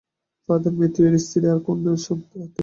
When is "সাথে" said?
2.05-2.37